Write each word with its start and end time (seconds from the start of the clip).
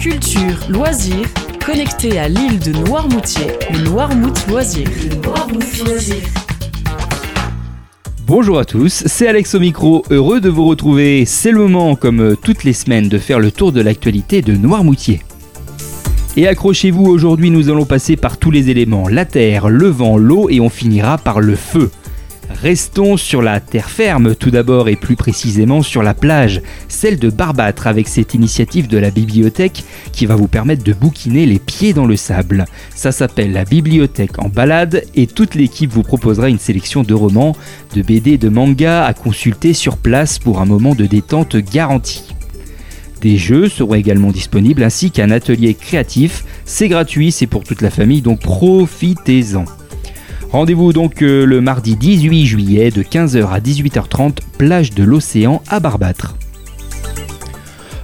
Culture, 0.00 0.56
loisirs, 0.70 1.28
connecté 1.62 2.18
à 2.18 2.26
l'île 2.26 2.58
de 2.58 2.72
Noirmoutier, 2.86 3.48
le 3.70 3.80
Noirmout 3.80 4.46
Loisir. 4.48 4.88
Bonjour 8.26 8.58
à 8.58 8.64
tous, 8.64 9.02
c'est 9.04 9.28
Alex 9.28 9.54
au 9.54 9.60
micro, 9.60 10.02
heureux 10.08 10.40
de 10.40 10.48
vous 10.48 10.64
retrouver. 10.64 11.26
C'est 11.26 11.50
le 11.50 11.58
moment, 11.58 11.96
comme 11.96 12.20
euh, 12.20 12.34
toutes 12.34 12.64
les 12.64 12.72
semaines, 12.72 13.10
de 13.10 13.18
faire 13.18 13.40
le 13.40 13.52
tour 13.52 13.72
de 13.72 13.82
l'actualité 13.82 14.40
de 14.40 14.54
Noirmoutier. 14.56 15.20
Et 16.34 16.48
accrochez-vous, 16.48 17.04
aujourd'hui 17.04 17.50
nous 17.50 17.68
allons 17.68 17.84
passer 17.84 18.16
par 18.16 18.38
tous 18.38 18.50
les 18.50 18.70
éléments, 18.70 19.06
la 19.06 19.26
terre, 19.26 19.68
le 19.68 19.88
vent, 19.88 20.16
l'eau 20.16 20.48
et 20.48 20.60
on 20.60 20.70
finira 20.70 21.18
par 21.18 21.40
le 21.40 21.56
feu. 21.56 21.90
Restons 22.54 23.16
sur 23.16 23.40
la 23.40 23.58
terre 23.58 23.88
ferme 23.88 24.34
tout 24.34 24.50
d'abord 24.50 24.88
et 24.88 24.96
plus 24.96 25.16
précisément 25.16 25.80
sur 25.80 26.02
la 26.02 26.12
plage, 26.12 26.60
celle 26.88 27.18
de 27.18 27.30
Barbâtre 27.30 27.86
avec 27.86 28.06
cette 28.06 28.34
initiative 28.34 28.86
de 28.86 28.98
la 28.98 29.10
bibliothèque 29.10 29.84
qui 30.12 30.26
va 30.26 30.36
vous 30.36 30.48
permettre 30.48 30.84
de 30.84 30.92
bouquiner 30.92 31.46
les 31.46 31.58
pieds 31.58 31.94
dans 31.94 32.06
le 32.06 32.16
sable. 32.16 32.66
Ça 32.94 33.12
s'appelle 33.12 33.52
la 33.52 33.64
bibliothèque 33.64 34.38
en 34.38 34.48
balade 34.48 35.04
et 35.14 35.26
toute 35.26 35.54
l'équipe 35.54 35.90
vous 35.90 36.02
proposera 36.02 36.50
une 36.50 36.58
sélection 36.58 37.02
de 37.02 37.14
romans, 37.14 37.56
de 37.94 38.02
BD, 38.02 38.36
de 38.36 38.50
mangas 38.50 39.06
à 39.06 39.14
consulter 39.14 39.72
sur 39.72 39.96
place 39.96 40.38
pour 40.38 40.60
un 40.60 40.66
moment 40.66 40.94
de 40.94 41.06
détente 41.06 41.56
garanti. 41.56 42.34
Des 43.22 43.36
jeux 43.36 43.68
seront 43.68 43.94
également 43.94 44.32
disponibles 44.32 44.82
ainsi 44.82 45.10
qu'un 45.10 45.30
atelier 45.30 45.74
créatif. 45.74 46.44
C'est 46.64 46.88
gratuit, 46.88 47.32
c'est 47.32 47.46
pour 47.46 47.64
toute 47.64 47.82
la 47.82 47.90
famille, 47.90 48.22
donc 48.22 48.40
profitez-en. 48.40 49.64
Rendez-vous 50.52 50.92
donc 50.92 51.22
euh, 51.22 51.46
le 51.46 51.60
mardi 51.60 51.94
18 51.94 52.44
juillet 52.44 52.90
de 52.90 53.04
15h 53.04 53.50
à 53.50 53.60
18h30, 53.60 54.38
plage 54.58 54.90
de 54.90 55.04
l'océan 55.04 55.62
à 55.68 55.78
Barbâtre. 55.78 56.34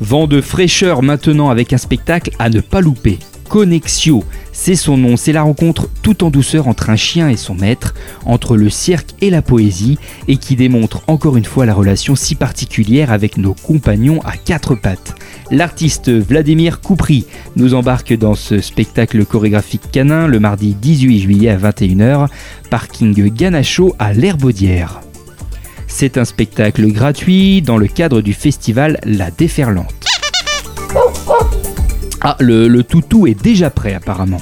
Vent 0.00 0.26
de 0.26 0.40
fraîcheur 0.40 1.02
maintenant 1.02 1.50
avec 1.50 1.72
un 1.72 1.78
spectacle 1.78 2.32
à 2.40 2.50
ne 2.50 2.60
pas 2.60 2.80
louper. 2.80 3.20
Connexio, 3.48 4.24
c'est 4.52 4.76
son 4.76 4.96
nom, 4.96 5.16
c'est 5.16 5.32
la 5.32 5.42
rencontre 5.42 5.88
tout 6.02 6.24
en 6.24 6.30
douceur 6.30 6.68
entre 6.68 6.90
un 6.90 6.96
chien 6.96 7.28
et 7.28 7.36
son 7.36 7.54
maître, 7.54 7.94
entre 8.24 8.56
le 8.56 8.70
cirque 8.70 9.10
et 9.20 9.30
la 9.30 9.42
poésie, 9.42 9.98
et 10.28 10.36
qui 10.36 10.56
démontre 10.56 11.02
encore 11.06 11.36
une 11.36 11.44
fois 11.44 11.66
la 11.66 11.74
relation 11.74 12.14
si 12.14 12.34
particulière 12.34 13.10
avec 13.10 13.38
nos 13.38 13.54
compagnons 13.54 14.20
à 14.22 14.36
quatre 14.36 14.74
pattes. 14.74 15.14
L'artiste 15.50 16.10
Vladimir 16.10 16.80
Koupri 16.80 17.26
nous 17.56 17.74
embarque 17.74 18.12
dans 18.12 18.34
ce 18.34 18.60
spectacle 18.60 19.24
chorégraphique 19.24 19.90
canin 19.90 20.26
le 20.26 20.38
mardi 20.38 20.74
18 20.74 21.20
juillet 21.20 21.50
à 21.50 21.56
21h, 21.56 22.28
parking 22.70 23.32
Ganacho 23.32 23.94
à 23.98 24.12
l'Herbaudière. 24.12 25.00
C'est 25.88 26.16
un 26.16 26.24
spectacle 26.24 26.86
gratuit 26.90 27.60
dans 27.60 27.76
le 27.76 27.86
cadre 27.86 28.22
du 28.22 28.32
festival 28.32 28.98
La 29.04 29.30
Déferlante. 29.30 30.06
Ah, 32.22 32.36
le, 32.38 32.82
toutou 32.82 33.26
est 33.26 33.40
déjà 33.40 33.68
prêt 33.68 33.94
apparemment. 33.94 34.40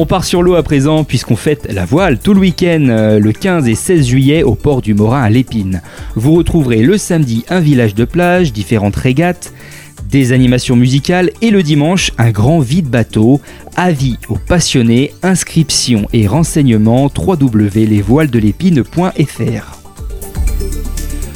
On 0.00 0.06
part 0.06 0.24
sur 0.24 0.42
l'eau 0.42 0.54
à 0.54 0.62
présent 0.62 1.04
puisqu'on 1.04 1.36
fête 1.36 1.70
la 1.70 1.84
voile 1.84 2.18
tout 2.18 2.32
le 2.32 2.40
week-end 2.40 2.86
euh, 2.88 3.18
le 3.18 3.32
15 3.32 3.68
et 3.68 3.74
16 3.74 4.06
juillet 4.06 4.42
au 4.42 4.54
port 4.54 4.80
du 4.80 4.94
Morin 4.94 5.20
à 5.20 5.28
l'Épine. 5.28 5.82
Vous 6.14 6.32
retrouverez 6.32 6.78
le 6.78 6.96
samedi 6.96 7.44
un 7.50 7.60
village 7.60 7.94
de 7.94 8.06
plage, 8.06 8.54
différentes 8.54 8.96
régates, 8.96 9.52
des 10.08 10.32
animations 10.32 10.74
musicales 10.74 11.28
et 11.42 11.50
le 11.50 11.62
dimanche 11.62 12.12
un 12.16 12.30
grand 12.30 12.60
vide-bateau. 12.60 13.42
Avis 13.76 14.16
aux 14.30 14.38
passionnés, 14.38 15.12
inscriptions 15.22 16.08
et 16.14 16.26
renseignements 16.26 17.10
www.lesvoilesdelépine.fr. 17.14 19.78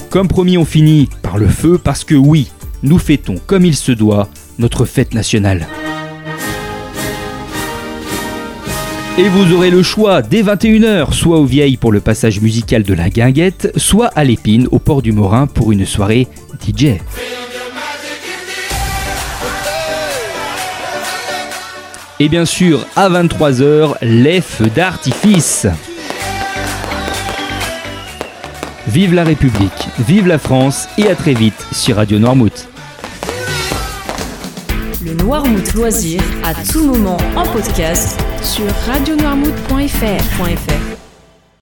Comme 0.09 0.29
promis, 0.29 0.57
on 0.57 0.65
finit 0.65 1.11
par 1.21 1.37
le 1.37 1.49
feu 1.49 1.77
parce 1.77 2.03
que 2.03 2.15
oui, 2.15 2.51
nous 2.83 2.99
fêtons 2.99 3.35
comme 3.47 3.67
il 3.67 3.77
se 3.77 3.93
doit 3.93 4.31
notre 4.59 4.87
fête 4.87 5.13
nationale. 5.13 5.67
Et 9.17 9.29
vous 9.29 9.53
aurez 9.53 9.71
le 9.71 9.85
choix 9.85 10.23
dès 10.23 10.43
21h, 10.43 11.13
soit 11.13 11.39
au 11.39 11.45
Vieilles 11.45 11.77
pour 11.77 11.93
le 11.93 12.01
passage 12.01 12.41
musical 12.41 12.83
de 12.83 12.95
la 12.95 13.11
guinguette, 13.11 13.73
soit 13.77 14.09
à 14.09 14.25
l'Épine 14.25 14.67
au 14.73 14.81
port 14.81 15.03
du 15.03 15.13
Morin 15.13 15.47
pour 15.47 15.71
une 15.71 15.87
soirée 15.87 16.27
DJ. 16.61 16.97
Et 22.19 22.29
bien 22.29 22.45
sûr, 22.45 22.85
à 22.97 23.09
23h, 23.09 23.95
les 24.03 24.41
feux 24.41 24.71
d'artifice. 24.75 25.69
Vive 28.89 29.15
la 29.15 29.23
République, 29.23 29.89
vive 30.01 30.27
la 30.27 30.39
France 30.39 30.89
et 30.99 31.07
à 31.07 31.15
très 31.15 31.35
vite 31.35 31.67
sur 31.71 31.97
Radio 31.97 32.19
Noirmouth. 32.19 32.74
Le 35.05 35.13
Noirmouth 35.13 35.75
Loisir 35.75 36.23
à 36.45 36.55
tout 36.55 36.83
moment 36.83 37.19
en 37.37 37.43
podcast 37.53 38.19
sur 38.43 38.65
radionoirmouth.fr. 38.87 41.04